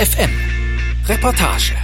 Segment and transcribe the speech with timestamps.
[0.00, 0.30] FM
[1.06, 1.74] Reportage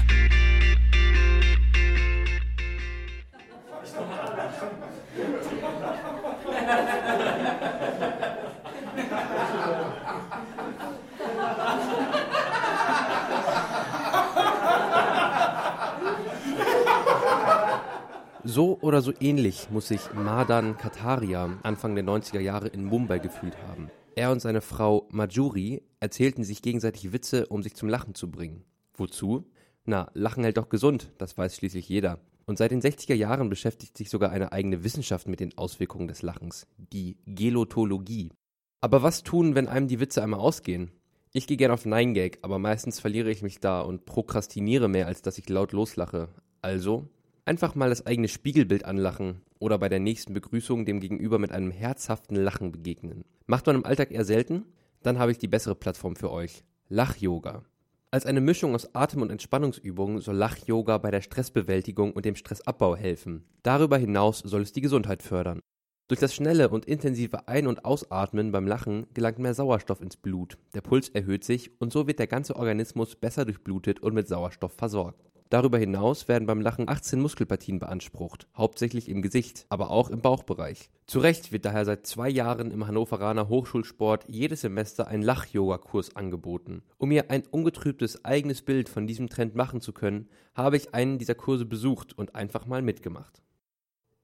[18.44, 23.58] So oder so ähnlich muss sich Madan Kataria Anfang der 90er Jahre in Mumbai gefühlt
[23.68, 23.90] haben.
[24.18, 28.64] Er und seine Frau Majuri erzählten sich gegenseitig Witze, um sich zum Lachen zu bringen.
[28.94, 29.44] Wozu?
[29.84, 32.18] Na, Lachen hält doch gesund, das weiß schließlich jeder.
[32.46, 36.22] Und seit den 60er Jahren beschäftigt sich sogar eine eigene Wissenschaft mit den Auswirkungen des
[36.22, 38.32] Lachens, die Gelotologie.
[38.80, 40.92] Aber was tun, wenn einem die Witze einmal ausgehen?
[41.34, 45.08] Ich gehe gern auf Nein Gag, aber meistens verliere ich mich da und prokrastiniere mehr,
[45.08, 46.30] als dass ich laut loslache.
[46.62, 47.06] Also
[47.48, 51.70] Einfach mal das eigene Spiegelbild anlachen oder bei der nächsten Begrüßung dem Gegenüber mit einem
[51.70, 53.24] herzhaften Lachen begegnen.
[53.46, 54.64] Macht man im Alltag eher selten?
[55.04, 56.64] Dann habe ich die bessere Plattform für euch.
[56.88, 57.62] Lach-Yoga.
[58.10, 62.96] Als eine Mischung aus Atem- und Entspannungsübungen soll Lach-Yoga bei der Stressbewältigung und dem Stressabbau
[62.96, 63.44] helfen.
[63.62, 65.60] Darüber hinaus soll es die Gesundheit fördern.
[66.08, 70.58] Durch das schnelle und intensive Ein- und Ausatmen beim Lachen gelangt mehr Sauerstoff ins Blut,
[70.74, 74.72] der Puls erhöht sich und so wird der ganze Organismus besser durchblutet und mit Sauerstoff
[74.72, 75.25] versorgt.
[75.48, 80.90] Darüber hinaus werden beim Lachen 18 Muskelpartien beansprucht, hauptsächlich im Gesicht, aber auch im Bauchbereich.
[81.06, 86.82] Zu Recht wird daher seit zwei Jahren im Hannoveraner Hochschulsport jedes Semester ein Lach-Yoga-Kurs angeboten.
[86.98, 91.18] Um mir ein ungetrübtes eigenes Bild von diesem Trend machen zu können, habe ich einen
[91.18, 93.40] dieser Kurse besucht und einfach mal mitgemacht.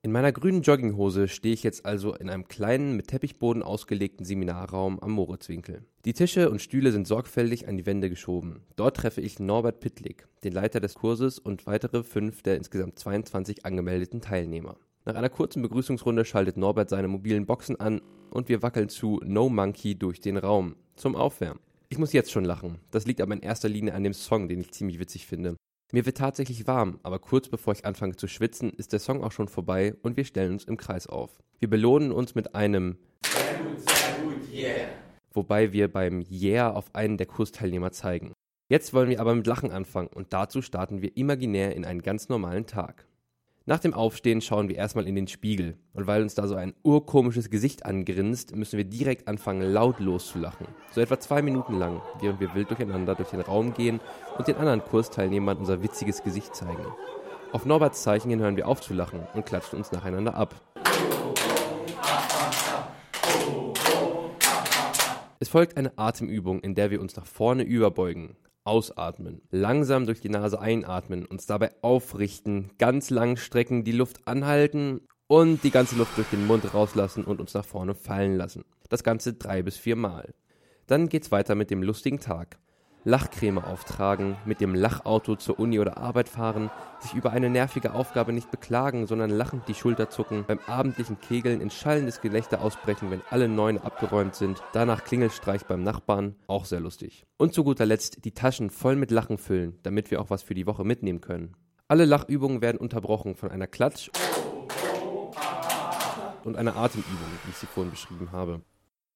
[0.04, 4.98] In meiner grünen Jogginghose stehe ich jetzt also in einem kleinen, mit Teppichboden ausgelegten Seminarraum
[4.98, 5.84] am Moritzwinkel.
[6.04, 8.64] Die Tische und Stühle sind sorgfältig an die Wände geschoben.
[8.74, 13.64] Dort treffe ich Norbert Pittlik, den Leiter des Kurses und weitere fünf der insgesamt 22
[13.64, 14.76] angemeldeten Teilnehmer.
[15.04, 19.48] Nach einer kurzen Begrüßungsrunde schaltet Norbert seine mobilen Boxen an und wir wackeln zu No
[19.48, 21.60] Monkey durch den Raum zum Aufwärmen.
[21.90, 22.80] Ich muss jetzt schon lachen.
[22.90, 25.54] Das liegt aber in erster Linie an dem Song, den ich ziemlich witzig finde.
[25.94, 29.30] Mir wird tatsächlich warm, aber kurz bevor ich anfange zu schwitzen, ist der Song auch
[29.30, 31.38] schon vorbei und wir stellen uns im Kreis auf.
[31.60, 34.88] Wir belohnen uns mit einem Sehr gut, sehr gut, yeah.
[35.34, 38.32] Wobei wir beim Yeah auf einen der Kursteilnehmer zeigen.
[38.70, 42.30] Jetzt wollen wir aber mit Lachen anfangen und dazu starten wir imaginär in einen ganz
[42.30, 43.06] normalen Tag.
[43.64, 45.76] Nach dem Aufstehen schauen wir erstmal in den Spiegel.
[45.92, 50.66] Und weil uns da so ein urkomisches Gesicht angrinst, müssen wir direkt anfangen, laut loszulachen.
[50.90, 54.00] So etwa zwei Minuten lang, während wir wild durcheinander durch den Raum gehen
[54.36, 56.84] und den anderen Kursteilnehmern unser witziges Gesicht zeigen.
[57.52, 60.60] Auf Norberts Zeichen hören wir auf zu lachen und klatschen uns nacheinander ab.
[65.38, 70.28] Es folgt eine Atemübung, in der wir uns nach vorne überbeugen, ausatmen, langsam durch die
[70.28, 76.16] Nase einatmen, uns dabei aufrichten, ganz lang strecken, die Luft anhalten und die ganze Luft
[76.16, 78.64] durch den Mund rauslassen und uns nach vorne fallen lassen.
[78.88, 80.34] Das Ganze drei bis vier Mal.
[80.86, 82.58] Dann geht's weiter mit dem lustigen Tag.
[83.04, 86.70] Lachcreme auftragen, mit dem Lachauto zur Uni oder Arbeit fahren,
[87.00, 91.60] sich über eine nervige Aufgabe nicht beklagen, sondern lachend die Schulter zucken, beim abendlichen Kegeln
[91.60, 96.78] in schallendes Gelächter ausbrechen, wenn alle Neun abgeräumt sind, danach Klingelstreich beim Nachbarn, auch sehr
[96.78, 97.26] lustig.
[97.38, 100.54] Und zu guter Letzt die Taschen voll mit Lachen füllen, damit wir auch was für
[100.54, 101.56] die Woche mitnehmen können.
[101.88, 104.10] Alle Lachübungen werden unterbrochen von einer Klatsch
[106.44, 108.60] und einer Atemübung, wie ich sie vorhin beschrieben habe.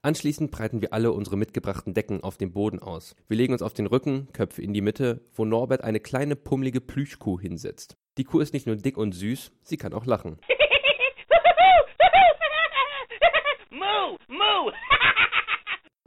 [0.03, 3.17] Anschließend breiten wir alle unsere mitgebrachten Decken auf dem Boden aus.
[3.29, 6.81] Wir legen uns auf den Rücken, Köpfe in die Mitte, wo Norbert eine kleine pummelige
[6.81, 7.97] Plüschkuh hinsetzt.
[8.19, 10.39] Die Kuh ist nicht nur dick und süß, sie kann auch lachen.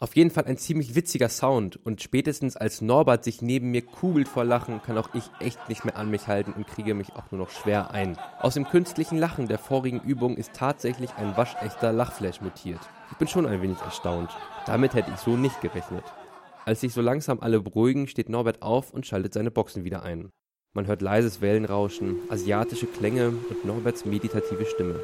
[0.01, 4.29] Auf jeden Fall ein ziemlich witziger Sound und spätestens als Norbert sich neben mir kugelt
[4.29, 7.29] vor Lachen, kann auch ich echt nicht mehr an mich halten und kriege mich auch
[7.31, 8.17] nur noch schwer ein.
[8.39, 12.79] Aus dem künstlichen Lachen der vorigen Übung ist tatsächlich ein waschechter Lachflash mutiert.
[13.11, 14.29] Ich bin schon ein wenig erstaunt.
[14.65, 16.05] Damit hätte ich so nicht gerechnet.
[16.63, 20.29] Als sich so langsam alle beruhigen, steht Norbert auf und schaltet seine Boxen wieder ein.
[20.73, 25.01] Man hört leises Wellenrauschen, asiatische Klänge und Norberts meditative Stimme.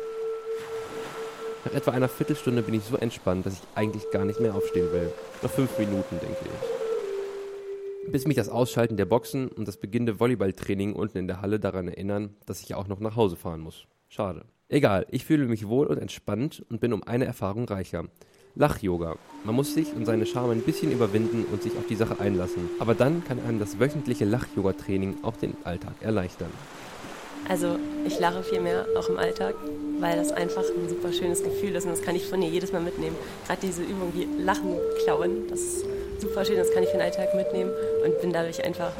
[1.66, 4.91] Nach etwa einer Viertelstunde bin ich so entspannt, dass ich eigentlich gar nicht mehr aufstehen
[4.91, 5.12] will.
[5.41, 8.12] Noch fünf Minuten, denke ich.
[8.12, 11.88] Bis mich das Ausschalten der Boxen und das beginnende Volleyballtraining unten in der Halle daran
[11.88, 13.88] erinnern, dass ich auch noch nach Hause fahren muss.
[14.09, 14.46] Schade.
[14.70, 18.06] Egal, ich fühle mich wohl und entspannt und bin um eine Erfahrung reicher.
[18.53, 19.16] Lach-Yoga.
[19.44, 22.70] Man muss sich und seine Scham ein bisschen überwinden und sich auf die Sache einlassen.
[22.79, 26.52] Aber dann kann einem das wöchentliche Lach-Yoga-Training auch den Alltag erleichtern.
[27.47, 29.56] Also ich lache viel mehr, auch im Alltag,
[30.00, 32.72] weil das einfach ein super schönes Gefühl ist und das kann ich von ihr jedes
[32.72, 33.16] Mal mitnehmen.
[33.46, 35.86] Gerade diese Übung wie Lachen klauen, das ist
[36.20, 37.72] super schön, das kann ich für den Alltag mitnehmen
[38.03, 38.92] und bin dadurch einfach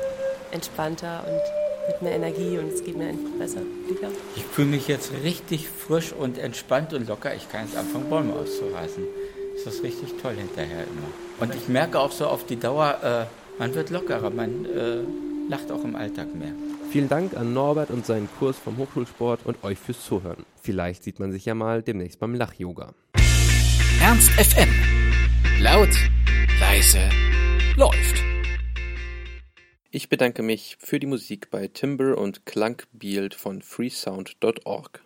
[0.52, 1.42] entspannter und
[1.88, 3.62] mit mehr Energie und es geht mir einfach besser.
[3.88, 4.08] Lika?
[4.36, 7.34] Ich fühle mich jetzt richtig frisch und entspannt und locker.
[7.36, 9.04] Ich kann jetzt anfangen, Bäume auszureißen.
[9.64, 11.08] Das ist richtig toll hinterher immer.
[11.40, 15.72] Und ich merke auch so auf die Dauer, äh, man wird lockerer, man äh, lacht
[15.72, 16.54] auch im Alltag mehr.
[16.92, 20.46] Vielen Dank an Norbert und seinen Kurs vom Hochschulsport und euch fürs Zuhören.
[20.62, 22.94] Vielleicht sieht man sich ja mal demnächst beim Lach-Yoga.
[24.02, 24.70] Ernst FM.
[25.60, 25.90] Laut,
[26.60, 27.00] leise,
[27.76, 28.24] läuft.
[29.92, 35.04] Ich bedanke mich für die Musik bei Timber und Klankbield von freesound.org.